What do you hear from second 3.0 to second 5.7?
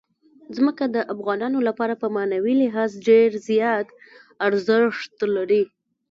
ډېر زیات ارزښت لري.